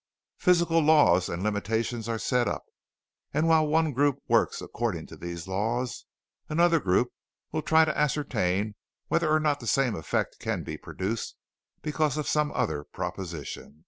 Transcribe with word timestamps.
Physical 0.39 0.79
laws 0.79 1.29
and 1.29 1.43
limitations 1.43 2.09
are 2.09 2.17
set 2.17 2.47
up, 2.47 2.63
and 3.35 3.47
while 3.47 3.67
one 3.67 3.93
group 3.93 4.17
works 4.27 4.59
according 4.59 5.05
to 5.05 5.15
these 5.15 5.47
laws, 5.47 6.07
another 6.49 6.79
group 6.79 7.09
will 7.51 7.61
try 7.61 7.85
to 7.85 7.95
ascertain 7.95 8.73
whether 9.09 9.29
or 9.29 9.39
not 9.39 9.59
the 9.59 9.67
same 9.67 9.93
effect 9.95 10.39
can 10.39 10.63
be 10.63 10.75
produced 10.75 11.35
because 11.83 12.17
of 12.17 12.27
some 12.27 12.51
other 12.55 12.83
proposition. 12.83 13.79